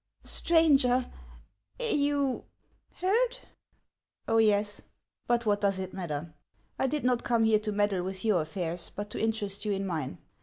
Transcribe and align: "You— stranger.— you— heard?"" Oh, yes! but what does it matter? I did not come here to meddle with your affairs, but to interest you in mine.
"You— 0.21 0.21
stranger.— 0.39 1.11
you— 1.79 2.45
heard?"" 3.01 3.37
Oh, 4.27 4.39
yes! 4.39 4.81
but 5.27 5.45
what 5.45 5.61
does 5.61 5.77
it 5.77 5.93
matter? 5.93 6.33
I 6.79 6.87
did 6.87 7.03
not 7.03 7.23
come 7.23 7.43
here 7.43 7.59
to 7.59 7.71
meddle 7.71 8.01
with 8.01 8.25
your 8.25 8.41
affairs, 8.41 8.89
but 8.95 9.11
to 9.11 9.21
interest 9.21 9.63
you 9.63 9.73
in 9.73 9.85
mine. 9.85 10.17